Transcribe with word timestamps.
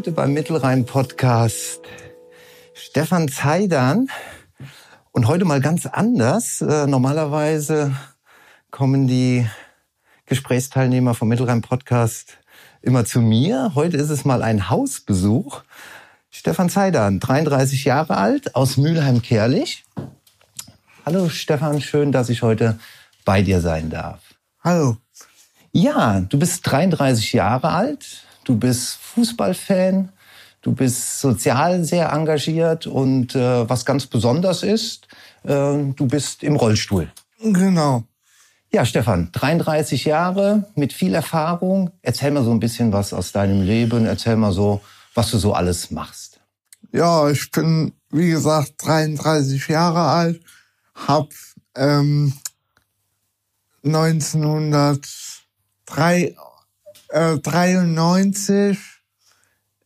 Heute 0.00 0.12
beim 0.12 0.32
Mittelrhein-Podcast 0.32 1.82
Stefan 2.72 3.28
Zeidan. 3.28 4.08
Und 5.12 5.28
heute 5.28 5.44
mal 5.44 5.60
ganz 5.60 5.84
anders. 5.84 6.62
Äh, 6.62 6.86
normalerweise 6.86 7.94
kommen 8.70 9.06
die 9.08 9.46
Gesprächsteilnehmer 10.24 11.12
vom 11.12 11.28
Mittelrhein-Podcast 11.28 12.38
immer 12.80 13.04
zu 13.04 13.20
mir. 13.20 13.72
Heute 13.74 13.98
ist 13.98 14.08
es 14.08 14.24
mal 14.24 14.42
ein 14.42 14.70
Hausbesuch. 14.70 15.64
Stefan 16.30 16.70
Zeidan, 16.70 17.20
33 17.20 17.84
Jahre 17.84 18.16
alt, 18.16 18.54
aus 18.54 18.78
Mülheim-Kerlich. 18.78 19.84
Hallo 21.04 21.28
Stefan, 21.28 21.82
schön, 21.82 22.10
dass 22.10 22.30
ich 22.30 22.40
heute 22.40 22.78
bei 23.26 23.42
dir 23.42 23.60
sein 23.60 23.90
darf. 23.90 24.22
Hallo. 24.64 24.96
Ja, 25.72 26.20
du 26.20 26.38
bist 26.38 26.66
33 26.66 27.34
Jahre 27.34 27.68
alt, 27.68 28.24
du 28.50 28.58
bist 28.58 28.96
Fußballfan, 28.96 30.10
du 30.60 30.72
bist 30.72 31.20
sozial 31.20 31.84
sehr 31.84 32.10
engagiert 32.10 32.88
und 32.88 33.36
äh, 33.36 33.68
was 33.68 33.84
ganz 33.84 34.08
besonders 34.08 34.64
ist, 34.64 35.06
äh, 35.44 35.84
du 35.94 36.08
bist 36.08 36.42
im 36.42 36.56
Rollstuhl. 36.56 37.12
Genau. 37.40 38.02
Ja, 38.72 38.84
Stefan, 38.84 39.30
33 39.32 40.04
Jahre 40.04 40.68
mit 40.74 40.92
viel 40.92 41.14
Erfahrung. 41.14 41.92
Erzähl 42.02 42.32
mal 42.32 42.42
so 42.42 42.50
ein 42.50 42.58
bisschen 42.58 42.92
was 42.92 43.12
aus 43.12 43.30
deinem 43.30 43.62
Leben. 43.62 44.06
Erzähl 44.06 44.34
mal 44.36 44.50
so, 44.52 44.80
was 45.14 45.30
du 45.30 45.38
so 45.38 45.54
alles 45.54 45.92
machst. 45.92 46.40
Ja, 46.92 47.30
ich 47.30 47.52
bin, 47.52 47.92
wie 48.10 48.30
gesagt, 48.30 48.72
33 48.78 49.68
Jahre 49.68 50.00
alt, 50.00 50.40
hab 50.94 51.28
ähm, 51.76 52.32
1993 53.84 56.40
äh, 57.12 58.76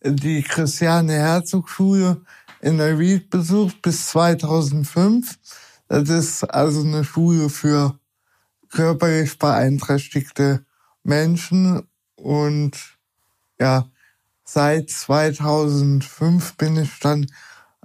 die 0.05 0.43
Christiane 0.43 1.15
Herzog 1.15 1.69
Schule 1.69 2.21
in 2.61 2.79
der 2.79 2.99
Wied 2.99 3.31
besucht 3.31 3.81
bis 3.83 4.09
2005. 4.09 5.39
Das 5.89 6.09
ist 6.09 6.45
also 6.45 6.83
eine 6.83 7.05
Schule 7.05 7.49
für 7.49 7.99
körperlich 8.71 9.39
beeinträchtigte 9.39 10.65
Menschen 11.03 11.87
und 12.17 12.77
ja, 13.59 13.87
seit 14.45 14.91
2005 14.91 16.57
bin 16.57 16.77
ich 16.77 16.99
dann 17.01 17.27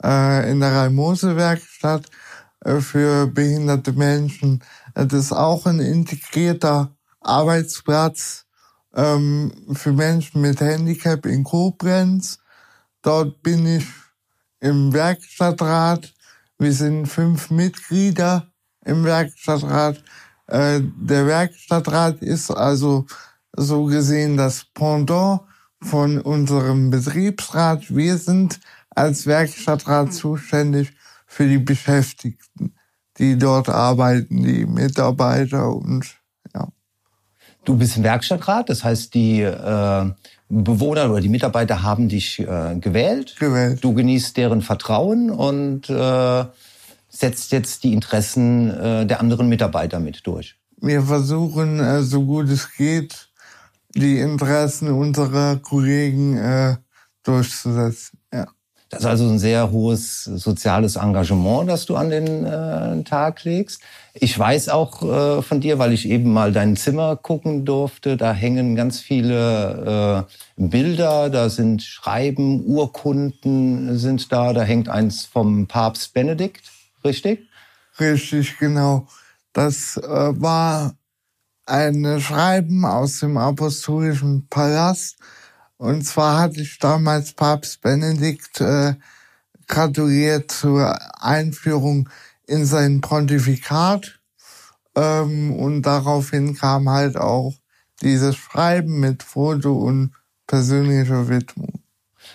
äh, 0.03 0.51
in 0.51 0.59
der 0.59 0.73
Raimose-Werkstatt 0.73 2.09
äh, 2.65 2.79
für 2.79 3.27
behinderte 3.27 3.93
Menschen. 3.93 4.63
Das 4.93 5.13
ist 5.13 5.31
auch 5.31 5.65
ein 5.65 5.79
integrierter 5.79 6.95
Arbeitsplatz 7.21 8.45
ähm, 8.95 9.51
für 9.73 9.91
Menschen 9.91 10.41
mit 10.41 10.59
Handicap 10.61 11.25
in 11.25 11.43
Koblenz. 11.43 12.39
Dort 13.01 13.41
bin 13.41 13.65
ich 13.65 13.85
im 14.59 14.93
Werkstattrat. 14.93 16.13
Wir 16.57 16.73
sind 16.73 17.07
fünf 17.07 17.49
Mitglieder 17.51 18.51
im 18.85 19.03
Werkstattrat. 19.03 20.03
Äh, 20.47 20.81
der 20.81 21.27
Werkstattrat 21.27 22.21
ist 22.21 22.51
also 22.51 23.05
so 23.55 23.85
gesehen 23.85 24.37
das 24.37 24.65
Pendant 24.73 25.41
von 25.81 26.19
unserem 26.19 26.89
Betriebsrat. 26.89 27.95
Wir 27.95 28.17
sind 28.17 28.59
als 28.89 29.25
Werkstattrat 29.25 30.13
zuständig 30.13 30.93
für 31.25 31.47
die 31.47 31.59
Beschäftigten, 31.59 32.75
die 33.17 33.37
dort 33.37 33.69
arbeiten, 33.69 34.43
die 34.43 34.65
Mitarbeiter 34.65 35.73
und. 35.73 36.18
Du 37.65 37.77
bist 37.77 37.97
im 37.97 38.03
Werkstattrat, 38.03 38.69
das 38.69 38.83
heißt, 38.83 39.13
die 39.13 39.41
äh, 39.41 40.11
Bewohner 40.49 41.11
oder 41.11 41.21
die 41.21 41.29
Mitarbeiter 41.29 41.83
haben 41.83 42.09
dich 42.09 42.39
äh, 42.39 42.75
gewählt. 42.79 43.35
Gewählt. 43.39 43.83
Du 43.83 43.93
genießt 43.93 44.35
deren 44.37 44.61
Vertrauen 44.61 45.29
und 45.29 45.89
äh, 45.89 46.45
setzt 47.09 47.51
jetzt 47.51 47.83
die 47.83 47.93
Interessen 47.93 48.69
äh, 48.71 49.05
der 49.05 49.19
anderen 49.19 49.49
Mitarbeiter 49.49 49.99
mit 49.99 50.25
durch. 50.25 50.55
Wir 50.81 51.01
versuchen, 51.03 51.79
äh, 51.79 52.01
so 52.01 52.23
gut 52.23 52.49
es 52.49 52.73
geht, 52.75 53.29
die 53.95 54.19
Interessen 54.19 54.89
unserer 54.89 55.57
Kollegen 55.57 56.37
äh, 56.37 56.77
durchzusetzen. 57.23 58.18
Das 58.89 59.01
ist 59.01 59.05
also 59.05 59.29
ein 59.29 59.37
sehr 59.37 59.69
hohes 59.69 60.23
soziales 60.23 60.95
Engagement, 60.95 61.69
das 61.69 61.85
du 61.85 61.95
an 61.95 62.09
den 62.09 62.43
äh, 62.43 63.03
Tag 63.03 63.43
legst. 63.43 63.81
Ich 64.15 64.37
weiß 64.37 64.69
auch 64.69 65.03
äh, 65.03 65.41
von 65.43 65.61
dir, 65.61 65.77
weil 65.77 65.93
ich 65.93 66.09
eben 66.09 66.33
mal 66.33 66.51
dein 66.51 66.75
Zimmer 66.75 67.15
gucken 67.15 67.65
durfte, 67.65 68.17
da 68.17 68.33
hängen 68.33 68.75
ganz 68.75 68.99
viele 68.99 70.25
äh, 70.57 70.67
Bilder, 70.67 71.29
da 71.29 71.49
sind 71.49 71.83
Schreiben, 71.83 72.65
Urkunden 72.65 73.95
sind 73.99 74.31
da, 74.31 74.53
da 74.53 74.63
hängt 74.63 74.89
eins 74.89 75.23
vom 75.23 75.67
Papst 75.67 76.15
Benedikt, 76.15 76.71
richtig? 77.03 77.47
Richtig, 77.99 78.57
genau. 78.57 79.07
Das 79.53 79.97
äh, 79.97 80.07
war 80.07 80.95
ein 81.67 82.19
Schreiben 82.19 82.85
aus 82.85 83.19
dem 83.19 83.37
Apostolischen 83.37 84.47
Palast. 84.49 85.17
Und 85.79 86.03
zwar 86.03 86.41
hatte 86.41 86.59
ich 86.59 86.77
damals 86.77 87.31
Papst 87.31 87.81
Benedikt 87.81 88.59
äh, 88.59 88.95
gratuliert 89.67 90.51
zur 90.51 90.99
Einführung 91.23 92.09
in 92.47 92.65
sein 92.65 92.99
Pontifikat. 92.99 94.19
Ähm, 94.95 95.53
und 95.53 95.83
daraufhin 95.83 96.55
kam 96.55 96.89
halt 96.89 97.15
auch 97.15 97.53
dieses 98.01 98.35
Schreiben 98.35 98.99
mit 98.99 99.23
Foto 99.23 99.71
und 99.73 100.11
persönlicher 100.47 101.29
Widmung. 101.29 101.79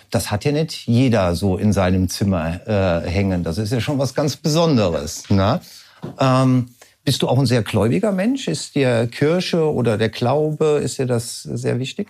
Das 0.09 0.31
hat 0.31 0.43
ja 0.43 0.51
nicht 0.51 0.87
jeder 0.87 1.35
so 1.35 1.57
in 1.57 1.71
seinem 1.71 2.09
Zimmer 2.09 2.67
äh, 2.67 3.07
hängen. 3.07 3.43
Das 3.43 3.59
ist 3.59 3.71
ja 3.71 3.79
schon 3.79 3.99
was 3.99 4.15
ganz 4.15 4.37
Besonderes. 4.37 5.29
Ne? 5.29 5.61
Ähm, 6.19 6.71
bist 7.03 7.21
du 7.21 7.27
auch 7.27 7.37
ein 7.37 7.45
sehr 7.45 7.61
gläubiger 7.61 8.11
Mensch? 8.11 8.47
Ist 8.47 8.73
dir 8.73 9.05
Kirche 9.05 9.71
oder 9.71 9.99
der 9.99 10.09
Glaube, 10.09 10.81
ist 10.83 10.97
dir 10.97 11.05
das 11.05 11.43
sehr 11.43 11.77
wichtig? 11.77 12.07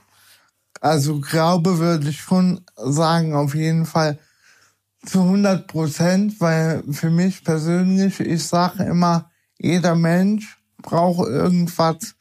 Also 0.85 1.19
Glaube 1.19 1.79
würde 1.79 2.09
ich 2.09 2.21
schon 2.21 2.61
sagen, 2.75 3.33
auf 3.33 3.55
jeden 3.55 3.87
Fall 3.87 4.19
zu 5.03 5.21
100 5.21 5.65
Prozent, 5.65 6.39
weil 6.39 6.83
für 6.91 7.09
mich 7.09 7.43
persönlich, 7.43 8.19
ich 8.19 8.43
sage 8.43 8.83
immer, 8.83 9.31
jeder 9.57 9.95
Mensch 9.95 10.59
braucht 10.77 11.27
irgendwas, 11.27 12.13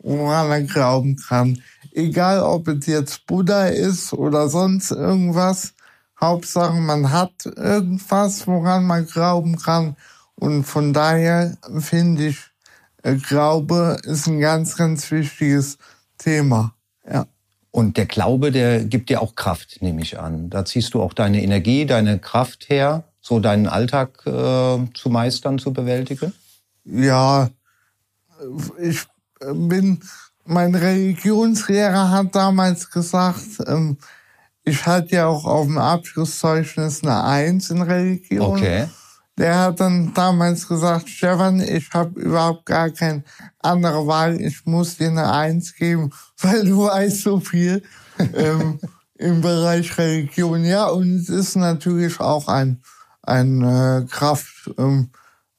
woran 0.00 0.50
er 0.50 0.62
glauben 0.62 1.14
kann. 1.14 1.62
Egal, 1.92 2.40
ob 2.42 2.66
es 2.66 2.86
jetzt 2.86 3.28
Buddha 3.28 3.66
ist 3.66 4.12
oder 4.12 4.48
sonst 4.48 4.90
irgendwas. 4.90 5.74
Hauptsache, 6.20 6.80
man 6.80 7.12
hat 7.12 7.46
irgendwas, 7.46 8.44
woran 8.48 8.86
man 8.86 9.06
glauben 9.06 9.56
kann. 9.56 9.94
Und 10.34 10.64
von 10.64 10.92
daher 10.92 11.56
finde 11.78 12.26
ich, 12.26 12.38
äh, 13.04 13.14
Glaube 13.14 13.98
ist 14.02 14.26
ein 14.26 14.40
ganz, 14.40 14.76
ganz 14.76 15.08
wichtiges 15.12 15.78
Thema. 16.18 16.74
Ja. 17.08 17.28
Und 17.70 17.96
der 17.96 18.06
Glaube, 18.06 18.50
der 18.50 18.84
gibt 18.84 19.10
dir 19.10 19.22
auch 19.22 19.36
Kraft, 19.36 19.80
nehme 19.80 20.02
ich 20.02 20.18
an. 20.18 20.50
Da 20.50 20.64
ziehst 20.64 20.94
du 20.94 21.02
auch 21.02 21.12
deine 21.12 21.42
Energie, 21.42 21.86
deine 21.86 22.18
Kraft 22.18 22.68
her, 22.68 23.04
so 23.20 23.38
deinen 23.38 23.68
Alltag 23.68 24.22
äh, 24.26 24.30
zu 24.94 25.08
meistern, 25.08 25.58
zu 25.58 25.72
bewältigen? 25.72 26.32
Ja, 26.84 27.48
ich 28.80 29.04
bin, 29.40 30.00
mein 30.44 30.74
Religionslehrer 30.74 32.10
hat 32.10 32.34
damals 32.34 32.90
gesagt, 32.90 33.60
ähm, 33.66 33.98
ich 34.64 34.86
hatte 34.86 35.14
ja 35.14 35.26
auch 35.26 35.44
auf 35.44 35.66
dem 35.66 35.78
Abschlusszeugnis 35.78 37.02
eine 37.02 37.22
Eins 37.22 37.70
in 37.70 37.82
Religion. 37.82 38.56
Okay 38.56 38.86
der 39.40 39.58
hat 39.58 39.80
dann 39.80 40.12
damals 40.12 40.68
gesagt, 40.68 41.08
Stefan, 41.08 41.60
ich 41.60 41.88
habe 41.94 42.20
überhaupt 42.20 42.66
gar 42.66 42.90
keine 42.90 43.24
andere 43.58 44.06
Wahl, 44.06 44.38
ich 44.38 44.66
muss 44.66 44.98
dir 44.98 45.08
eine 45.08 45.32
Eins 45.32 45.74
geben, 45.74 46.10
weil 46.42 46.66
du 46.66 46.84
weißt 46.84 47.22
so 47.22 47.40
viel 47.40 47.82
ähm, 48.34 48.78
im 49.14 49.40
Bereich 49.40 49.96
Religion. 49.96 50.62
Ja, 50.64 50.88
und 50.88 51.16
es 51.16 51.30
ist 51.30 51.56
natürlich 51.56 52.20
auch 52.20 52.48
ein, 52.48 52.82
ein 53.22 53.62
äh, 53.62 54.04
Krafttank 54.10 55.08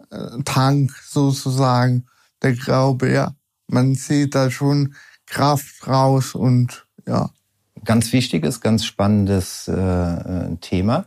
ähm, 0.09 0.89
sozusagen, 1.03 2.05
der 2.43 2.53
Glaube, 2.53 3.11
ja. 3.11 3.33
Man 3.67 3.95
sieht 3.95 4.35
da 4.35 4.51
schon 4.51 4.93
Kraft 5.25 5.87
raus 5.87 6.35
und 6.35 6.85
ja. 7.07 7.31
Ganz 7.83 8.13
wichtiges, 8.13 8.61
ganz 8.61 8.85
spannendes 8.85 9.67
äh, 9.67 9.73
äh 9.73 10.55
Thema. 10.57 11.05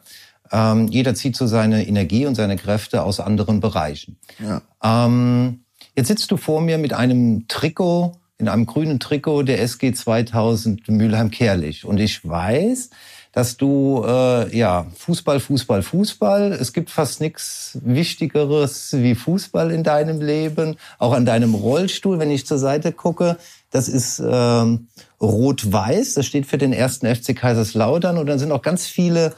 Ähm, 0.52 0.88
jeder 0.88 1.14
zieht 1.14 1.36
so 1.36 1.46
seine 1.46 1.86
Energie 1.86 2.26
und 2.26 2.34
seine 2.34 2.56
Kräfte 2.56 3.02
aus 3.02 3.20
anderen 3.20 3.60
Bereichen. 3.60 4.18
Ja. 4.38 4.62
Ähm, 4.82 5.64
jetzt 5.96 6.08
sitzt 6.08 6.30
du 6.30 6.36
vor 6.36 6.60
mir 6.60 6.78
mit 6.78 6.92
einem 6.92 7.48
Trikot 7.48 8.16
in 8.38 8.48
einem 8.48 8.66
grünen 8.66 9.00
Trikot 9.00 9.44
der 9.44 9.62
SG 9.62 9.92
2000 9.92 10.88
Mülheim-Kerlich. 10.88 11.84
Und 11.84 12.00
ich 12.00 12.28
weiß, 12.28 12.90
dass 13.32 13.56
du 13.56 14.04
äh, 14.06 14.56
ja 14.56 14.86
Fußball, 14.96 15.40
Fußball, 15.40 15.82
Fußball. 15.82 16.52
Es 16.52 16.72
gibt 16.72 16.90
fast 16.90 17.20
nichts 17.20 17.78
Wichtigeres 17.82 18.92
wie 18.92 19.14
Fußball 19.14 19.70
in 19.70 19.82
deinem 19.82 20.20
Leben. 20.20 20.76
Auch 20.98 21.12
an 21.12 21.26
deinem 21.26 21.54
Rollstuhl, 21.54 22.18
wenn 22.18 22.30
ich 22.30 22.46
zur 22.46 22.58
Seite 22.58 22.92
gucke, 22.92 23.38
das 23.70 23.88
ist 23.88 24.22
ähm, 24.24 24.88
rot-weiß. 25.20 26.14
Das 26.14 26.26
steht 26.26 26.46
für 26.46 26.58
den 26.58 26.72
ersten 26.72 27.12
FC 27.12 27.34
Kaiserslautern 27.34 28.18
und 28.18 28.26
dann 28.26 28.38
sind 28.38 28.52
auch 28.52 28.62
ganz 28.62 28.86
viele 28.86 29.34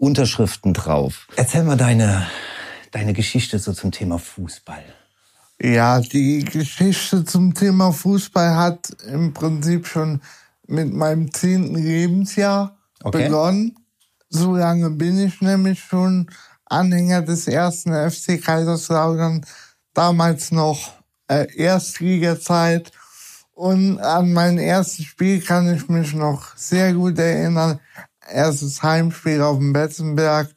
Unterschriften 0.00 0.72
drauf. 0.72 1.28
Erzähl 1.36 1.62
mal 1.62 1.76
deine 1.76 2.26
deine 2.90 3.12
Geschichte 3.12 3.58
so 3.58 3.72
zum 3.72 3.92
Thema 3.92 4.18
Fußball. 4.18 4.84
Ja, 5.62 6.00
die 6.00 6.44
Geschichte 6.44 7.24
zum 7.24 7.54
Thema 7.54 7.92
Fußball 7.92 8.56
hat 8.56 8.90
im 9.06 9.34
Prinzip 9.34 9.86
schon 9.86 10.22
mit 10.66 10.92
meinem 10.92 11.32
zehnten 11.32 11.76
Lebensjahr 11.76 12.78
okay. 13.02 13.24
begonnen. 13.24 13.74
So 14.28 14.56
lange 14.56 14.90
bin 14.90 15.18
ich 15.18 15.40
nämlich 15.40 15.82
schon 15.82 16.30
Anhänger 16.64 17.22
des 17.22 17.46
ersten 17.48 17.92
FC 17.92 18.42
Kaiserslautern, 18.42 19.44
damals 19.92 20.52
noch 20.52 20.94
äh, 21.28 21.46
Erstligazeit. 21.56 22.92
Und 23.52 23.98
an 23.98 24.32
mein 24.32 24.56
erstes 24.56 25.04
Spiel 25.04 25.42
kann 25.42 25.74
ich 25.74 25.88
mich 25.88 26.14
noch 26.14 26.56
sehr 26.56 26.94
gut 26.94 27.18
erinnern. 27.18 27.80
Erstes 28.32 28.82
Heimspiel 28.82 29.42
auf 29.42 29.58
dem 29.58 29.72
Betzenberg 29.72 30.48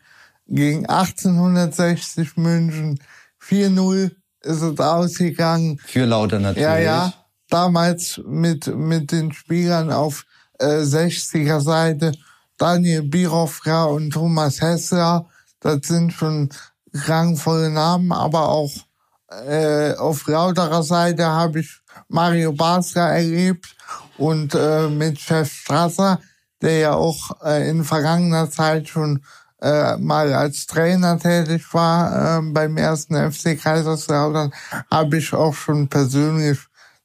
gegen 0.48 0.86
1860 0.88 2.38
München. 2.38 3.00
4-0 3.42 4.12
ist 4.42 4.62
es 4.62 4.80
ausgegangen. 4.80 5.80
Für 5.86 6.06
Lauter 6.06 6.40
natürlich. 6.40 6.64
Ja, 6.64 6.78
ja. 6.78 7.14
Damals 7.50 8.22
mit, 8.26 8.68
mit 8.68 9.12
den 9.12 9.32
Spielern 9.32 9.92
auf 9.92 10.26
äh, 10.60 10.66
60er 10.66 11.60
Seite. 11.60 12.14
Daniel 12.58 13.04
Birovka 13.04 13.86
und 13.86 14.12
Thomas 14.12 14.62
Hessler. 14.62 15.28
Das 15.60 15.80
sind 15.84 16.14
schon 16.14 16.50
rangvolle 16.94 17.70
Namen, 17.70 18.12
aber 18.12 18.50
auch 18.50 18.72
äh, 19.48 19.94
auf 19.96 20.28
lauterer 20.28 20.84
Seite 20.84 21.26
habe 21.26 21.62
ich 21.62 21.80
Mario 22.08 22.54
Basler 22.54 23.10
erlebt 23.10 23.76
und 24.18 24.54
äh, 24.54 24.88
mit 24.88 25.20
Chef 25.20 25.52
Strasser, 25.52 26.20
der 26.64 26.78
ja 26.78 26.94
auch 26.94 27.32
äh, 27.44 27.70
in 27.70 27.84
vergangener 27.84 28.50
Zeit 28.50 28.88
schon 28.88 29.22
äh, 29.62 29.98
mal 29.98 30.34
als 30.34 30.66
Trainer 30.66 31.20
tätig 31.20 31.74
war 31.74 32.40
äh, 32.40 32.42
beim 32.42 32.78
ersten 32.78 33.16
FC 33.32 33.62
Kaiserslautern, 33.62 34.54
habe 34.90 35.18
ich 35.18 35.34
auch 35.34 35.54
schon 35.54 35.90
persönlich 35.90 36.60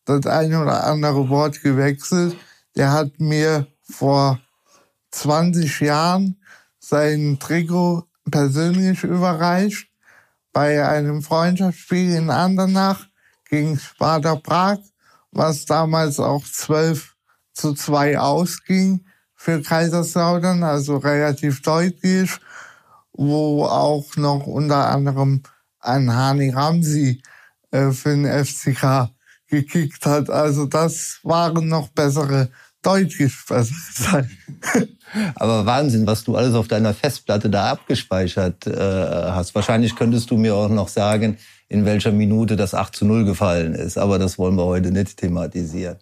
das 0.04 0.26
eine 0.26 0.62
oder 0.62 0.84
andere 0.84 1.28
Wort 1.28 1.60
gewechselt. 1.62 2.36
Der 2.76 2.92
hat 2.92 3.18
mir 3.18 3.66
vor 3.82 4.40
20 5.10 5.80
Jahren 5.80 6.40
sein 6.78 7.38
Trikot 7.40 8.04
persönlich 8.30 9.02
überreicht 9.02 9.88
bei 10.52 10.86
einem 10.86 11.22
Freundschaftsspiel 11.22 12.14
in 12.14 12.30
Andernach 12.30 13.06
gegen 13.48 13.78
Sparta 13.78 14.36
Prag, 14.36 14.78
was 15.32 15.64
damals 15.64 16.20
auch 16.20 16.44
12 16.44 17.14
zu 17.52 17.74
2 17.74 18.18
ausging 18.18 19.04
für 19.38 19.62
Kaiserslautern, 19.62 20.62
also 20.62 20.98
relativ 20.98 21.62
deutlich 21.62 22.38
wo 23.18 23.64
auch 23.64 24.16
noch 24.16 24.46
unter 24.46 24.88
anderem 24.88 25.42
ein 25.80 26.14
Hani 26.14 26.50
Ramsi 26.50 27.20
äh, 27.72 27.90
für 27.90 28.10
den 28.10 28.26
FCK 28.26 29.10
gekickt 29.48 30.06
hat. 30.06 30.30
Also 30.30 30.66
das 30.66 31.18
waren 31.24 31.66
noch 31.66 31.88
bessere, 31.88 32.48
deutlich 32.80 33.34
bessere 33.46 33.74
Zeiten. 33.94 34.38
Aber 35.34 35.66
Wahnsinn, 35.66 36.06
was 36.06 36.22
du 36.22 36.36
alles 36.36 36.54
auf 36.54 36.68
deiner 36.68 36.94
Festplatte 36.94 37.50
da 37.50 37.72
abgespeichert 37.72 38.66
äh, 38.68 38.72
hast. 38.72 39.54
Wahrscheinlich 39.54 39.96
könntest 39.96 40.30
du 40.30 40.36
mir 40.36 40.54
auch 40.54 40.68
noch 40.68 40.88
sagen, 40.88 41.38
in 41.68 41.84
welcher 41.84 42.12
Minute 42.12 42.54
das 42.56 42.72
8 42.72 42.94
zu 42.94 43.04
0 43.04 43.24
gefallen 43.24 43.74
ist. 43.74 43.98
Aber 43.98 44.20
das 44.20 44.38
wollen 44.38 44.56
wir 44.56 44.64
heute 44.64 44.92
nicht 44.92 45.16
thematisieren. 45.16 45.96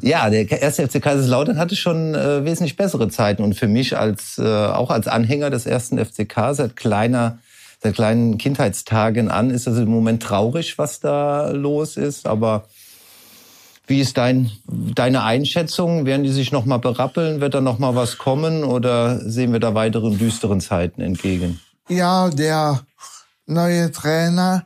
Ja, 0.00 0.30
der 0.30 0.50
erste 0.50 0.88
FC 0.88 1.00
Kaiserslautern 1.00 1.58
hatte 1.58 1.76
schon 1.76 2.14
äh, 2.14 2.44
wesentlich 2.44 2.76
bessere 2.76 3.08
Zeiten 3.08 3.42
und 3.42 3.54
für 3.54 3.68
mich 3.68 3.96
als 3.96 4.38
äh, 4.38 4.42
auch 4.42 4.90
als 4.90 5.08
Anhänger 5.08 5.50
des 5.50 5.66
ersten 5.66 5.98
FCK 6.04 6.54
seit 6.54 6.76
kleiner 6.76 7.38
seit 7.82 7.94
kleinen 7.94 8.38
Kindheitstagen 8.38 9.28
an 9.28 9.50
ist 9.50 9.66
es 9.66 9.78
im 9.78 9.88
Moment 9.88 10.22
traurig, 10.22 10.78
was 10.78 11.00
da 11.00 11.50
los 11.50 11.96
ist, 11.96 12.26
aber 12.26 12.64
wie 13.86 14.00
ist 14.00 14.16
dein, 14.16 14.50
deine 14.66 15.24
Einschätzung? 15.24 16.06
Werden 16.06 16.22
die 16.22 16.30
sich 16.30 16.52
noch 16.52 16.64
mal 16.64 16.78
berappeln? 16.78 17.40
Wird 17.40 17.54
da 17.54 17.60
noch 17.60 17.78
mal 17.78 17.96
was 17.96 18.16
kommen 18.16 18.62
oder 18.62 19.18
sehen 19.18 19.52
wir 19.52 19.58
da 19.58 19.74
weiteren 19.74 20.18
düsteren 20.18 20.60
Zeiten 20.60 21.00
entgegen? 21.00 21.60
Ja, 21.88 22.30
der 22.30 22.80
neue 23.46 23.90
Trainer, 23.90 24.64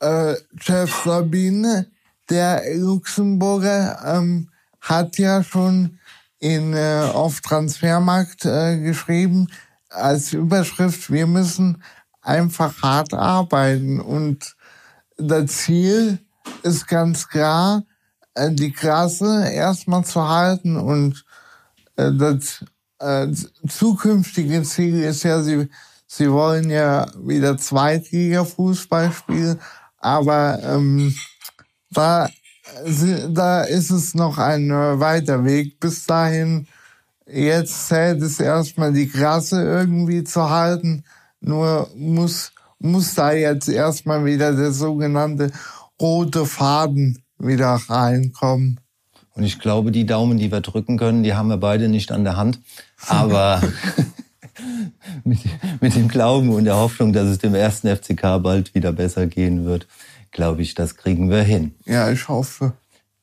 äh, 0.00 0.34
Chef 0.60 1.02
Sabine, 1.04 1.86
der 2.30 2.62
Luxemburger, 2.76 4.00
ähm, 4.04 4.50
hat 4.80 5.18
ja 5.18 5.42
schon 5.42 5.98
in, 6.38 6.74
äh, 6.74 7.08
auf 7.12 7.40
Transfermarkt 7.40 8.44
äh, 8.44 8.78
geschrieben, 8.78 9.48
als 9.90 10.32
Überschrift, 10.32 11.10
wir 11.10 11.26
müssen 11.26 11.82
einfach 12.20 12.82
hart 12.82 13.14
arbeiten. 13.14 14.00
Und 14.00 14.56
das 15.16 15.46
Ziel 15.46 16.18
ist 16.62 16.86
ganz 16.86 17.28
klar, 17.28 17.84
äh, 18.34 18.52
die 18.52 18.72
Klasse 18.72 19.50
erstmal 19.50 20.04
zu 20.04 20.28
halten 20.28 20.76
und 20.76 21.24
äh, 21.96 22.12
das 22.12 22.64
äh, 23.00 23.28
zukünftige 23.68 24.62
Ziel 24.62 25.02
ist 25.02 25.22
ja, 25.22 25.42
sie, 25.42 25.68
sie 26.06 26.30
wollen 26.30 26.70
ja 26.70 27.06
wieder 27.16 27.56
Zweitliga-Fußball 27.56 29.12
spielen, 29.12 29.60
aber 29.98 30.60
ähm, 30.62 31.14
da 31.90 32.28
da 33.30 33.62
ist 33.62 33.90
es 33.90 34.14
noch 34.14 34.38
ein 34.38 34.70
äh, 34.70 35.00
weiter 35.00 35.44
Weg 35.44 35.80
bis 35.80 36.06
dahin. 36.06 36.66
Jetzt 37.26 37.88
zählt 37.88 38.22
es 38.22 38.40
erstmal 38.40 38.92
die 38.92 39.08
Klasse 39.08 39.62
irgendwie 39.62 40.24
zu 40.24 40.50
halten. 40.50 41.04
Nur 41.40 41.90
muss, 41.96 42.52
muss 42.78 43.14
da 43.14 43.32
jetzt 43.32 43.68
erstmal 43.68 44.24
wieder 44.24 44.54
der 44.54 44.72
sogenannte 44.72 45.50
rote 46.00 46.46
Faden 46.46 47.22
wieder 47.38 47.78
reinkommen. 47.88 48.80
Und 49.34 49.44
ich 49.44 49.60
glaube, 49.60 49.92
die 49.92 50.06
Daumen, 50.06 50.38
die 50.38 50.50
wir 50.50 50.60
drücken 50.60 50.98
können, 50.98 51.22
die 51.22 51.34
haben 51.34 51.48
wir 51.48 51.58
beide 51.58 51.88
nicht 51.88 52.10
an 52.10 52.24
der 52.24 52.36
Hand. 52.36 52.60
Aber 53.06 53.62
mit, 55.24 55.38
mit 55.80 55.94
dem 55.94 56.08
Glauben 56.08 56.50
und 56.50 56.64
der 56.64 56.76
Hoffnung, 56.76 57.12
dass 57.12 57.28
es 57.28 57.38
dem 57.38 57.54
ersten 57.54 57.88
FCK 57.94 58.42
bald 58.42 58.74
wieder 58.74 58.92
besser 58.92 59.26
gehen 59.26 59.64
wird, 59.64 59.86
glaube 60.32 60.62
ich, 60.62 60.74
das 60.74 60.96
kriegen 60.96 61.30
wir 61.30 61.42
hin. 61.42 61.74
Ja, 61.84 62.10
ich 62.10 62.28
hoffe. 62.28 62.72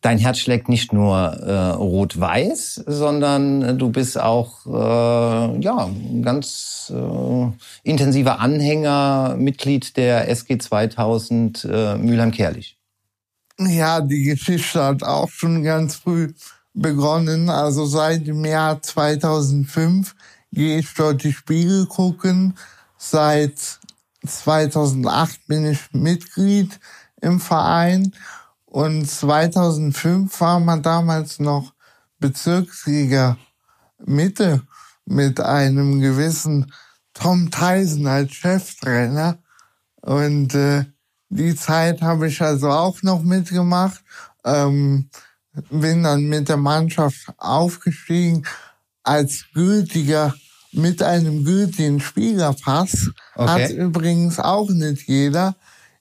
Dein 0.01 0.19
Herz 0.19 0.37
schlägt 0.37 0.69
nicht 0.69 0.93
nur 0.93 1.17
äh, 1.17 1.71
rot-weiß, 1.71 2.83
sondern 2.85 3.79
du 3.79 3.89
bist 3.89 4.19
auch 4.19 4.65
äh, 4.67 5.59
ja 5.59 5.89
ganz 6.21 6.93
äh, 6.95 7.47
intensiver 7.81 8.39
Anhänger, 8.39 9.35
Mitglied 9.35 9.97
der 9.97 10.29
SG 10.29 10.59
2000 10.59 11.65
äh, 11.65 11.97
Mülheim-Kerlich. 11.97 12.77
Ja, 13.57 14.01
die 14.01 14.23
Geschichte 14.23 14.83
hat 14.83 15.01
auch 15.01 15.29
schon 15.29 15.63
ganz 15.63 15.95
früh 15.95 16.33
begonnen. 16.75 17.49
Also 17.49 17.85
seit 17.85 18.27
dem 18.27 18.45
Jahr 18.45 18.81
2005 18.81 20.13
gehe 20.51 20.79
ich 20.79 20.93
dort 20.93 21.23
die 21.23 21.33
Spiegel 21.33 21.87
gucken. 21.87 22.53
Seit 22.97 23.79
2008 24.27 25.47
bin 25.47 25.65
ich 25.65 25.79
Mitglied 25.91 26.79
im 27.21 27.39
Verein 27.39 28.13
und 28.65 29.09
2005 29.09 30.39
war 30.41 30.59
man 30.59 30.81
damals 30.81 31.39
noch 31.39 31.73
Bezirksliga 32.19 33.37
Mitte 34.05 34.63
mit 35.05 35.39
einem 35.39 35.99
gewissen 36.01 36.71
Tom 37.13 37.51
Theisen 37.51 38.07
als 38.07 38.33
Cheftrainer. 38.33 39.39
Und 40.01 40.53
äh, 40.53 40.85
die 41.29 41.55
Zeit 41.55 42.01
habe 42.01 42.27
ich 42.27 42.41
also 42.41 42.69
auch 42.69 43.01
noch 43.01 43.23
mitgemacht. 43.23 44.03
Ähm, 44.43 45.09
bin 45.69 46.03
dann 46.03 46.23
mit 46.25 46.49
der 46.49 46.57
Mannschaft 46.57 47.33
aufgestiegen 47.37 48.45
als 49.03 49.45
gültiger 49.53 50.33
mit 50.75 51.01
einem 51.01 51.43
gültigen 51.43 51.99
Spielerpass. 51.99 53.11
Okay. 53.35 53.47
Hat 53.47 53.71
übrigens 53.71 54.39
auch 54.39 54.69
nicht 54.69 55.07
jeder. 55.07 55.55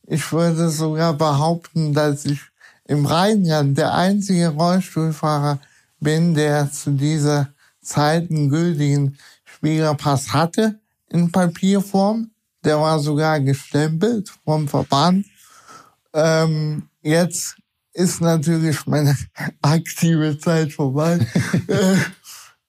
Ich 0.06 0.32
würde 0.32 0.68
sogar 0.68 1.14
behaupten, 1.14 1.94
dass 1.94 2.24
ich 2.24 2.40
im 2.86 3.06
Rheinland 3.06 3.78
der 3.78 3.94
einzige 3.94 4.48
Rollstuhlfahrer 4.48 5.58
bin, 6.00 6.34
der 6.34 6.70
zu 6.70 6.92
dieser 6.92 7.48
Zeit 7.80 8.30
einen 8.30 8.50
gültigen 8.50 9.16
Spielerpass 9.44 10.32
hatte 10.32 10.78
in 11.08 11.32
Papierform. 11.32 12.30
Der 12.64 12.78
war 12.80 12.98
sogar 12.98 13.40
gestempelt 13.40 14.30
vom 14.44 14.68
Verband. 14.68 15.26
Ähm, 16.12 16.88
jetzt 17.02 17.56
ist 17.92 18.20
natürlich 18.20 18.86
meine 18.86 19.16
aktive 19.62 20.38
Zeit 20.38 20.72
vorbei. 20.72 21.26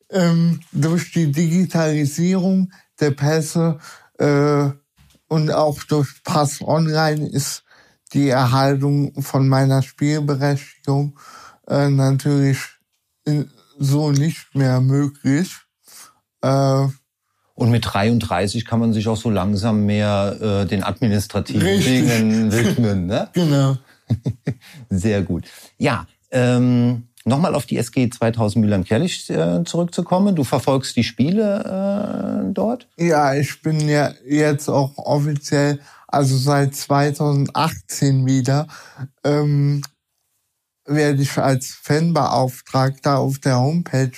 äh, 0.10 0.18
ähm, 0.18 0.60
durch 0.72 1.12
die 1.12 1.32
Digitalisierung 1.32 2.72
der 3.00 3.12
Pässe 3.12 3.80
äh, 4.18 4.70
und 5.28 5.52
auch 5.52 5.84
durch 5.84 6.24
Pass 6.24 6.62
Online 6.62 7.28
ist 7.28 7.64
die 8.14 8.30
Erhaltung 8.30 9.22
von 9.22 9.48
meiner 9.48 9.82
Spielberechtigung 9.82 11.20
äh, 11.68 11.90
natürlich 11.90 12.60
so 13.78 14.12
nicht 14.12 14.56
mehr 14.56 14.80
möglich. 14.82 15.52
Äh, 16.42 16.88
und 17.56 17.72
mit 17.72 17.86
33 17.86 18.66
kann 18.66 18.82
man 18.82 18.94
sich 18.94 19.08
auch 19.08 19.18
so 19.18 19.30
langsam 19.30 19.86
mehr 19.86 20.38
äh, 20.42 20.66
den 20.66 20.84
administrativen 20.84 21.62
Richtig. 21.62 22.06
Dingen 22.06 22.52
widmen. 22.52 23.06
Ne? 23.08 23.30
Genau. 23.34 23.78
Sehr 24.90 25.24
gut. 25.24 25.46
Ja, 25.78 26.06
ähm, 26.32 27.08
nochmal 27.25 27.55
auf 27.55 27.65
die 27.65 27.77
SG 27.77 28.10
2000 28.10 28.63
Mühlheim-Kerlich 28.63 29.29
äh, 29.29 29.63
zurückzukommen. 29.65 30.36
Du 30.36 30.44
verfolgst 30.44 30.96
die 30.96 31.03
Spiele 31.03 32.46
äh, 32.48 32.53
dort? 32.53 32.88
Ja, 32.98 33.34
ich 33.34 33.62
bin 33.62 33.89
ja 33.89 34.12
jetzt 34.25 34.70
auch 34.70 34.98
offiziell, 34.98 35.79
also 36.08 36.38
seit 36.38 36.75
2018 36.75 38.25
wieder, 38.25 38.67
ähm, 39.24 39.82
werde 40.86 41.22
ich 41.22 41.38
als 41.38 41.72
Fanbeauftragter 41.82 43.17
auf 43.17 43.39
der 43.39 43.60
Homepage 43.60 44.12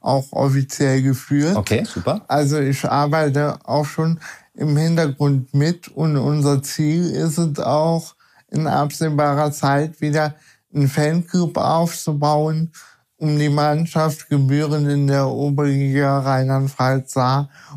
auch 0.00 0.32
offiziell 0.32 1.02
geführt. 1.02 1.56
Okay, 1.56 1.84
super. 1.84 2.24
Also 2.26 2.58
ich 2.58 2.84
arbeite 2.84 3.60
auch 3.64 3.86
schon 3.86 4.18
im 4.54 4.76
Hintergrund 4.76 5.54
mit 5.54 5.86
und 5.86 6.16
unser 6.16 6.60
Ziel 6.62 7.08
ist 7.10 7.38
es 7.38 7.60
auch, 7.60 8.16
in 8.50 8.66
absehbarer 8.66 9.52
Zeit 9.52 10.00
wieder 10.00 10.34
einen 10.72 10.88
Fanclub 10.88 11.56
aufzubauen, 11.56 12.72
um 13.16 13.38
die 13.38 13.48
Mannschaft 13.48 14.28
gebührend 14.28 14.88
in 14.88 15.06
der 15.06 15.26
Oberliga 15.26 16.20
Rheinland-Pfalz 16.20 17.14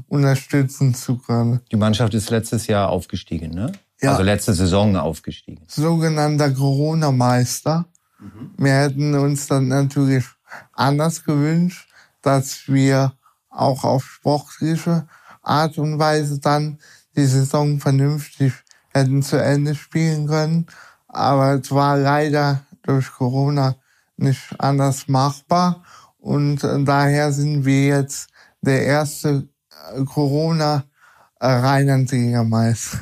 unterstützen 0.08 0.94
zu 0.94 1.18
können. 1.18 1.62
Die 1.72 1.78
Mannschaft 1.78 2.14
ist 2.14 2.30
letztes 2.30 2.68
Jahr 2.68 2.90
aufgestiegen, 2.90 3.52
ne? 3.52 3.72
Ja. 4.02 4.12
Also 4.12 4.24
letzte 4.24 4.54
Saison 4.54 4.96
aufgestiegen. 4.96 5.64
Sogenannter 5.68 6.52
Corona-Meister. 6.52 7.86
Mhm. 8.20 8.52
Wir 8.58 8.74
hätten 8.74 9.14
uns 9.14 9.48
dann 9.48 9.68
natürlich 9.68 10.26
anders 10.74 11.24
gewünscht, 11.24 11.88
dass 12.22 12.68
wir 12.68 13.14
auch 13.50 13.84
auf 13.84 14.06
sportliche 14.06 15.08
Art 15.44 15.78
und 15.78 16.00
Weise 16.00 16.40
dann 16.40 16.80
die 17.16 17.26
Saison 17.26 17.80
vernünftig 17.80 18.54
hätten 18.90 19.22
zu 19.22 19.38
Ende 19.38 19.76
spielen 19.76 20.28
können. 20.28 20.66
Aber 21.08 21.56
es 21.56 21.72
war 21.72 21.98
leider 21.98 22.62
durch 22.92 23.12
Corona 23.12 23.76
nicht 24.18 24.60
anders 24.60 25.08
machbar. 25.08 25.84
Und 26.20 26.64
äh, 26.64 26.84
daher 26.84 27.32
sind 27.32 27.66
wir 27.66 27.88
jetzt 27.88 28.30
der 28.62 28.86
erste 28.86 29.48
äh, 29.96 30.04
Corona-Rheinland-Siegermeister. 30.06 33.00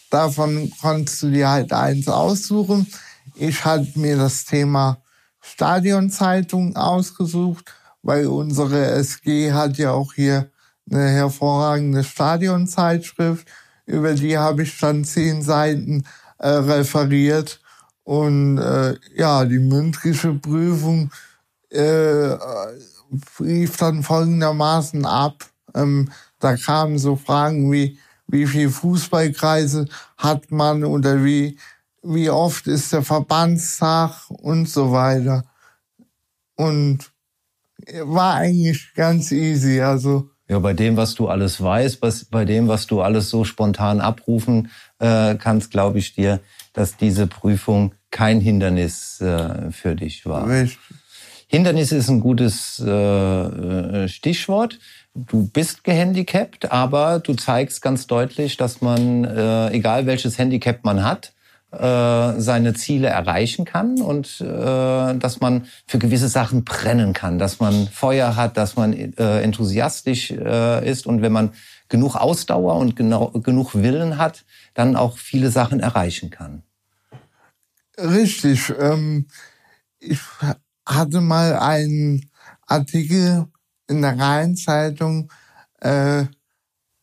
Davon 0.09 0.71
konntest 0.81 1.23
du 1.23 1.31
dir 1.31 1.49
halt 1.49 1.73
eins 1.73 2.07
aussuchen. 2.07 2.87
Ich 3.35 3.65
hatte 3.65 3.99
mir 3.99 4.17
das 4.17 4.45
Thema 4.45 5.01
Stadionzeitung 5.41 6.75
ausgesucht, 6.75 7.73
weil 8.01 8.27
unsere 8.27 8.85
SG 8.91 9.51
hat 9.51 9.77
ja 9.77 9.91
auch 9.91 10.13
hier 10.13 10.49
eine 10.89 11.09
hervorragende 11.09 12.03
Stadionzeitschrift. 12.03 13.47
Über 13.85 14.13
die 14.13 14.37
habe 14.37 14.63
ich 14.63 14.77
dann 14.79 15.03
zehn 15.03 15.41
Seiten 15.41 16.05
äh, 16.37 16.49
referiert. 16.49 17.59
Und 18.03 18.57
äh, 18.57 18.95
ja, 19.15 19.45
die 19.45 19.59
mündliche 19.59 20.33
Prüfung 20.33 21.11
äh, 21.69 22.35
lief 23.39 23.77
dann 23.77 24.03
folgendermaßen 24.03 25.05
ab. 25.05 25.45
Ähm, 25.73 26.11
da 26.39 26.55
kamen 26.55 26.99
so 26.99 27.15
Fragen 27.15 27.71
wie, 27.71 27.97
wie 28.27 28.45
viel 28.45 28.69
Fußballkreise 28.69 29.87
hat 30.17 30.51
man 30.51 30.83
oder 30.83 31.23
wie 31.23 31.57
wie 32.05 32.29
oft 32.29 32.67
ist 32.67 32.93
der 32.93 33.01
Verbandstag 33.01 34.29
und 34.29 34.69
so 34.69 34.91
weiter. 34.91 35.43
Und 36.55 37.11
war 38.03 38.35
eigentlich 38.35 38.93
ganz 38.95 39.31
easy. 39.31 39.81
Also 39.81 40.29
ja, 40.47 40.59
bei 40.59 40.73
dem, 40.73 40.95
was 40.95 41.15
du 41.15 41.27
alles 41.27 41.61
weißt, 41.61 42.29
bei 42.29 42.45
dem, 42.45 42.67
was 42.67 42.85
du 42.85 43.01
alles 43.01 43.29
so 43.29 43.43
spontan 43.43 43.99
abrufen 43.99 44.69
äh, 44.99 45.35
kannst, 45.35 45.71
glaube 45.71 45.99
ich 45.99 46.13
dir, 46.13 46.39
dass 46.73 46.97
diese 46.97 47.27
Prüfung 47.27 47.93
kein 48.11 48.39
Hindernis 48.39 49.19
äh, 49.21 49.71
für 49.71 49.95
dich 49.95 50.25
war. 50.25 50.47
Richtig. 50.47 50.79
Hindernis 51.47 51.91
ist 51.91 52.09
ein 52.09 52.21
gutes 52.21 52.83
äh, 52.85 52.89
äh 52.89 54.07
Stichwort. 54.07 54.79
Du 55.13 55.47
bist 55.47 55.83
gehandicapt, 55.83 56.71
aber 56.71 57.19
du 57.19 57.35
zeigst 57.35 57.81
ganz 57.81 58.07
deutlich, 58.07 58.57
dass 58.57 58.81
man, 58.81 59.23
äh, 59.23 59.69
egal 59.71 60.05
welches 60.05 60.37
Handicap 60.37 60.83
man 60.83 61.03
hat, 61.03 61.33
äh, 61.71 62.39
seine 62.39 62.73
Ziele 62.73 63.07
erreichen 63.07 63.65
kann 63.65 64.01
und 64.01 64.41
äh, 64.41 64.45
dass 64.45 65.39
man 65.41 65.65
für 65.87 65.99
gewisse 65.99 66.27
Sachen 66.27 66.63
brennen 66.63 67.13
kann, 67.13 67.37
dass 67.37 67.59
man 67.59 67.87
Feuer 67.87 68.35
hat, 68.35 68.57
dass 68.57 68.75
man 68.75 68.93
äh, 68.93 69.41
enthusiastisch 69.41 70.31
äh, 70.31 70.89
ist 70.89 71.05
und 71.05 71.21
wenn 71.21 71.31
man 71.31 71.51
genug 71.89 72.15
Ausdauer 72.15 72.75
und 72.75 72.95
genau, 72.95 73.29
genug 73.29 73.75
Willen 73.75 74.17
hat, 74.17 74.45
dann 74.75 74.95
auch 74.95 75.17
viele 75.17 75.49
Sachen 75.49 75.79
erreichen 75.79 76.29
kann. 76.29 76.61
Richtig. 77.97 78.71
Ähm, 78.77 79.27
ich 79.99 80.19
hatte 80.85 81.21
mal 81.21 81.57
einen 81.57 82.29
Artikel 82.67 83.47
in 83.87 84.01
der 84.01 84.19
Rheinzeitung, 84.19 85.31
äh, 85.79 86.25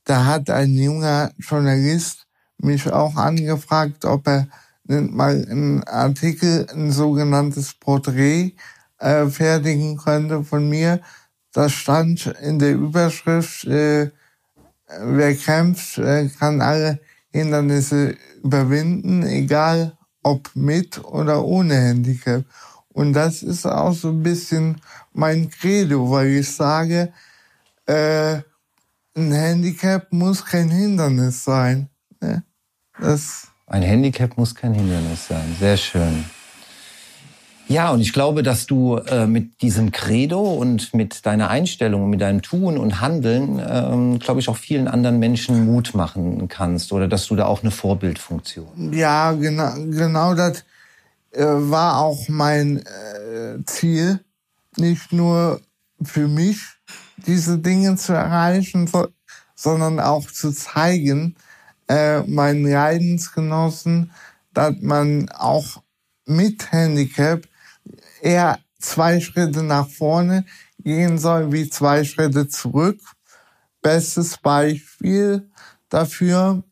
da 0.04 0.26
hat 0.26 0.50
ein 0.50 0.74
junger 0.74 1.32
Journalist 1.38 2.26
mich 2.58 2.90
auch 2.90 3.16
angefragt, 3.16 4.04
ob 4.04 4.26
er 4.26 4.48
mal 4.84 5.46
einen 5.48 5.84
Artikel, 5.84 6.66
ein 6.72 6.90
sogenanntes 6.90 7.74
Porträt 7.74 8.54
äh, 8.98 9.26
fertigen 9.26 9.96
könnte 9.96 10.44
von 10.44 10.68
mir. 10.68 11.00
Da 11.52 11.68
stand 11.68 12.26
in 12.42 12.58
der 12.58 12.74
Überschrift, 12.74 13.64
äh, 13.64 14.10
wer 15.00 15.34
kämpft, 15.36 15.98
äh, 15.98 16.28
kann 16.28 16.60
alle 16.60 17.00
Hindernisse 17.32 18.16
überwinden, 18.42 19.24
egal 19.24 19.96
ob 20.22 20.50
mit 20.54 21.02
oder 21.04 21.44
ohne 21.44 21.74
Handicap. 21.74 22.44
Und 22.88 23.14
das 23.14 23.42
ist 23.42 23.66
auch 23.66 23.94
so 23.94 24.10
ein 24.10 24.22
bisschen 24.22 24.80
mein 25.12 25.50
Credo, 25.50 26.10
weil 26.10 26.28
ich 26.28 26.50
sage, 26.50 27.12
äh, 27.86 28.40
ein 29.14 29.32
Handicap 29.32 30.12
muss 30.12 30.44
kein 30.44 30.70
Hindernis 30.70 31.44
sein. 31.44 31.88
Ne? 32.20 32.42
Das 33.00 33.48
ein 33.66 33.82
Handicap 33.82 34.36
muss 34.36 34.54
kein 34.54 34.74
Hindernis 34.74 35.28
sein. 35.28 35.56
Sehr 35.58 35.78
schön. 35.78 36.24
Ja, 37.72 37.90
und 37.90 38.02
ich 38.02 38.12
glaube, 38.12 38.42
dass 38.42 38.66
du 38.66 38.98
äh, 38.98 39.26
mit 39.26 39.62
diesem 39.62 39.92
Credo 39.92 40.42
und 40.42 40.92
mit 40.92 41.24
deiner 41.24 41.48
Einstellung, 41.48 42.10
mit 42.10 42.20
deinem 42.20 42.42
Tun 42.42 42.76
und 42.76 43.00
Handeln, 43.00 43.58
ähm, 43.66 44.18
glaube 44.18 44.40
ich, 44.40 44.50
auch 44.50 44.58
vielen 44.58 44.88
anderen 44.88 45.18
Menschen 45.18 45.64
Mut 45.64 45.94
machen 45.94 46.48
kannst 46.48 46.92
oder 46.92 47.08
dass 47.08 47.28
du 47.28 47.34
da 47.34 47.46
auch 47.46 47.62
eine 47.62 47.70
Vorbildfunktion. 47.70 48.92
Ja, 48.92 49.32
genau, 49.32 49.72
genau 49.88 50.34
das 50.34 50.64
äh, 51.30 51.46
war 51.46 51.96
auch 51.96 52.28
mein 52.28 52.84
äh, 52.84 53.64
Ziel, 53.64 54.20
nicht 54.76 55.10
nur 55.10 55.62
für 56.02 56.28
mich 56.28 56.58
diese 57.26 57.58
Dinge 57.58 57.96
zu 57.96 58.12
erreichen, 58.12 58.86
sondern 59.54 59.98
auch 59.98 60.26
zu 60.26 60.52
zeigen, 60.52 61.36
äh, 61.88 62.20
meinen 62.24 62.66
Leidensgenossen, 62.66 64.10
dass 64.52 64.74
man 64.82 65.30
auch 65.30 65.82
mit 66.26 66.70
Handicap 66.70 67.46
eher 68.22 68.58
zwei 68.78 69.20
Schritte 69.20 69.62
nach 69.62 69.88
vorne 69.88 70.44
gehen 70.78 71.18
soll 71.18 71.52
wie 71.52 71.68
zwei 71.68 72.04
Schritte 72.04 72.48
zurück. 72.48 73.00
Bestes 73.82 74.38
Beispiel 74.38 75.50
dafür 75.88 76.62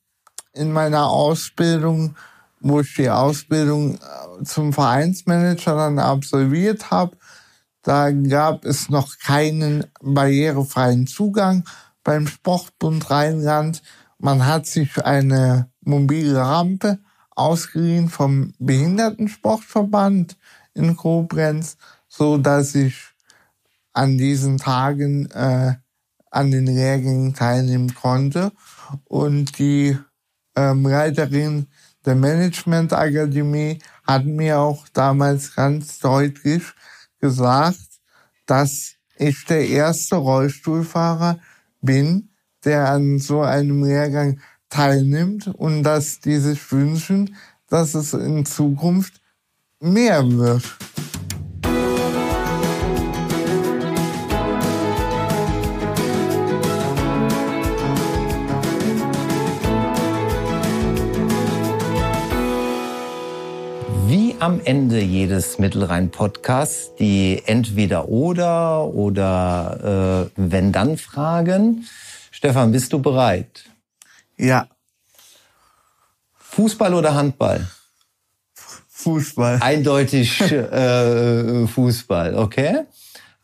in 0.53 0.73
meiner 0.73 1.09
Ausbildung, 1.09 2.17
wo 2.61 2.81
ich 2.81 2.95
die 2.95 3.11
Ausbildung 3.11 3.95
äh, 3.95 4.45
zum 4.45 4.73
Vereinsmanager 4.73 5.77
dann 5.77 5.99
absolviert 5.99 6.91
habe, 6.91 7.17
da 7.83 8.11
gab 8.11 8.65
es 8.65 8.91
noch 8.91 9.19
keinen 9.19 9.87
barrierefreien 10.03 11.07
Zugang 11.07 11.65
beim 12.05 12.27
Sportbund 12.27 13.11
Rheinland. 13.11 13.83
Man 14.19 14.47
hat 14.47 14.67
sich 14.67 15.03
eine 15.03 15.71
mobile 15.81 16.39
Rampe 16.39 16.99
ausgeliehen 17.31 18.11
vom 18.11 18.53
Behindertensportverband 18.59 20.37
in 20.75 20.97
Koblenz, 20.97 21.77
so 22.09 22.39
dass 22.39 22.75
ich 22.75 22.97
an 23.93 24.19
diesen 24.19 24.59
Tagen 24.59 25.31
äh, 25.31 25.75
an 26.31 26.51
den 26.51 26.67
Lehrgängen 26.67 27.35
teilnehmen 27.35 27.95
konnte. 27.95 28.53
Und 29.05 29.59
die 29.59 29.99
ähm, 30.57 30.87
Leiterin 30.87 31.67
der 32.05 32.15
Management-Akademie 32.15 33.79
hat 34.05 34.25
mir 34.25 34.59
auch 34.59 34.89
damals 34.89 35.55
ganz 35.55 35.99
deutlich 35.99 36.63
gesagt, 37.21 37.79
dass 38.47 38.95
ich 39.17 39.45
der 39.45 39.69
erste 39.69 40.17
Rollstuhlfahrer 40.17 41.39
bin, 41.83 42.31
der 42.65 42.89
an 42.89 43.19
so 43.19 43.43
einem 43.43 43.85
Lehrgang 43.85 44.41
teilnimmt 44.71 45.49
und 45.49 45.83
dass 45.83 46.21
die 46.21 46.39
sich 46.39 46.73
wünschen, 46.73 47.37
dass 47.69 47.95
es 47.95 48.15
in 48.15 48.47
Zukunft 48.47 49.20
mehr 49.81 50.31
wird. 50.31 50.63
am 64.41 64.59
Ende 64.65 65.01
jedes 65.01 65.59
Mittelrhein-Podcasts 65.59 66.95
die 66.95 67.43
Entweder-Oder 67.45 68.87
oder 68.87 70.31
äh, 70.35 70.41
Wenn-Dann-Fragen. 70.51 71.87
Stefan, 72.31 72.73
bist 72.73 72.93
du 72.95 73.01
bereit? 73.01 73.65
Ja. 74.39 74.67
Fußball 76.39 76.95
oder 76.95 77.15
Handball? 77.15 77.69
Fußball. 79.03 79.59
Eindeutig 79.61 80.41
äh, 80.53 81.67
Fußball, 81.67 82.37
okay. 82.37 82.85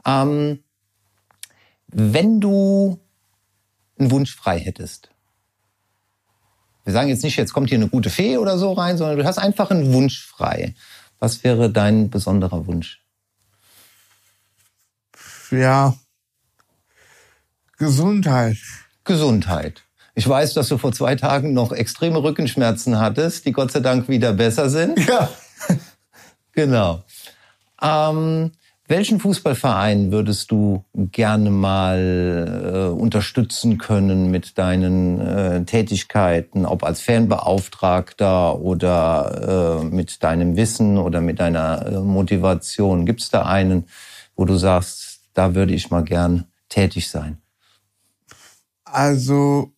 Ähm, 0.04 0.60
wenn 1.88 2.40
du 2.40 3.00
einen 3.98 4.10
Wunsch 4.10 4.34
frei 4.34 4.58
hättest, 4.58 5.10
wir 6.84 6.92
sagen 6.92 7.08
jetzt 7.08 7.24
nicht, 7.24 7.36
jetzt 7.36 7.52
kommt 7.52 7.68
hier 7.68 7.78
eine 7.78 7.88
gute 7.88 8.10
Fee 8.10 8.38
oder 8.38 8.58
so 8.58 8.72
rein, 8.72 8.96
sondern 8.96 9.18
du 9.18 9.24
hast 9.24 9.38
einfach 9.38 9.70
einen 9.70 9.92
Wunsch 9.92 10.24
frei. 10.24 10.74
Was 11.18 11.42
wäre 11.42 11.70
dein 11.70 12.10
besonderer 12.10 12.66
Wunsch? 12.66 13.02
Ja, 15.50 15.94
Gesundheit. 17.78 18.56
Gesundheit. 19.04 19.82
Ich 20.14 20.26
weiß, 20.26 20.54
dass 20.54 20.68
du 20.68 20.78
vor 20.78 20.92
zwei 20.92 21.14
Tagen 21.14 21.52
noch 21.52 21.72
extreme 21.72 22.22
Rückenschmerzen 22.22 22.98
hattest, 22.98 23.44
die 23.44 23.52
Gott 23.52 23.70
sei 23.70 23.80
Dank 23.80 24.08
wieder 24.08 24.32
besser 24.32 24.70
sind. 24.70 24.98
Ja. 25.06 25.28
Genau. 26.56 27.04
Ähm, 27.80 28.50
welchen 28.88 29.18
Fußballverein 29.18 30.12
würdest 30.12 30.50
du 30.52 30.84
gerne 30.94 31.50
mal 31.50 32.92
äh, 32.92 33.00
unterstützen 33.00 33.78
können 33.78 34.30
mit 34.30 34.58
deinen 34.58 35.20
äh, 35.20 35.64
Tätigkeiten, 35.64 36.64
ob 36.64 36.84
als 36.84 37.00
Fanbeauftragter 37.00 38.60
oder 38.60 39.80
äh, 39.82 39.84
mit 39.84 40.22
deinem 40.22 40.56
Wissen 40.56 40.98
oder 40.98 41.20
mit 41.20 41.40
deiner 41.40 41.84
äh, 41.86 42.00
Motivation? 42.00 43.06
Gibt 43.06 43.22
es 43.22 43.30
da 43.30 43.42
einen, 43.42 43.88
wo 44.36 44.44
du 44.44 44.56
sagst, 44.56 45.20
da 45.34 45.56
würde 45.56 45.74
ich 45.74 45.90
mal 45.90 46.04
gern 46.04 46.46
tätig 46.68 47.10
sein? 47.10 47.38
Also 48.84 49.72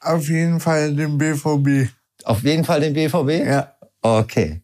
auf 0.00 0.28
jeden 0.28 0.60
Fall 0.60 0.94
den 0.94 1.16
BVB. 1.16 1.90
Auf 2.24 2.42
jeden 2.42 2.64
Fall 2.64 2.80
den 2.80 2.92
BVB? 2.92 3.46
Ja. 3.46 3.72
Okay. 4.02 4.60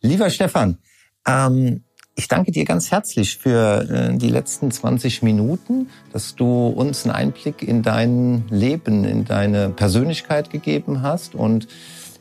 Lieber 0.00 0.30
Stefan, 0.30 0.78
ähm, 1.26 1.82
ich 2.14 2.28
danke 2.28 2.52
dir 2.52 2.64
ganz 2.64 2.92
herzlich 2.92 3.36
für 3.36 3.82
äh, 3.90 4.16
die 4.16 4.28
letzten 4.28 4.70
20 4.70 5.22
Minuten, 5.22 5.88
dass 6.12 6.36
du 6.36 6.68
uns 6.68 7.04
einen 7.04 7.14
Einblick 7.14 7.62
in 7.62 7.82
dein 7.82 8.44
Leben, 8.48 9.04
in 9.04 9.24
deine 9.24 9.70
Persönlichkeit 9.70 10.50
gegeben 10.50 11.02
hast. 11.02 11.34
Und 11.34 11.66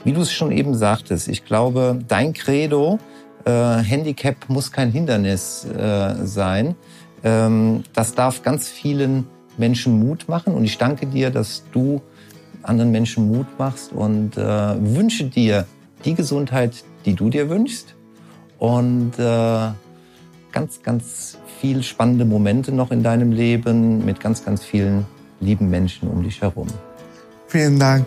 wie 0.03 0.13
du 0.13 0.21
es 0.21 0.31
schon 0.31 0.51
eben 0.51 0.73
sagtest, 0.73 1.27
ich 1.27 1.45
glaube, 1.45 1.99
dein 2.07 2.33
Credo, 2.33 2.97
äh, 3.45 3.51
Handicap 3.51 4.49
muss 4.49 4.71
kein 4.71 4.91
Hindernis 4.91 5.65
äh, 5.65 6.15
sein. 6.25 6.75
Ähm, 7.23 7.83
das 7.93 8.15
darf 8.15 8.41
ganz 8.41 8.69
vielen 8.69 9.27
Menschen 9.57 9.99
Mut 9.99 10.27
machen. 10.27 10.55
Und 10.55 10.63
ich 10.63 10.79
danke 10.79 11.05
dir, 11.05 11.29
dass 11.29 11.63
du 11.71 12.01
anderen 12.63 12.91
Menschen 12.91 13.27
Mut 13.27 13.47
machst 13.59 13.93
und 13.93 14.35
äh, 14.35 14.41
wünsche 14.41 15.25
dir 15.25 15.67
die 16.05 16.15
Gesundheit, 16.15 16.83
die 17.07 17.15
du 17.15 17.31
dir 17.31 17.49
wünschst. 17.49 17.95
Und 18.59 19.13
äh, 19.17 19.69
ganz, 20.51 20.83
ganz 20.83 21.39
viel 21.59 21.81
spannende 21.81 22.25
Momente 22.25 22.71
noch 22.71 22.91
in 22.91 23.01
deinem 23.01 23.31
Leben 23.31 24.05
mit 24.05 24.19
ganz, 24.19 24.45
ganz 24.45 24.63
vielen 24.63 25.05
lieben 25.39 25.69
Menschen 25.69 26.09
um 26.09 26.21
dich 26.23 26.41
herum. 26.41 26.67
Vielen 27.47 27.79
Dank. 27.79 28.05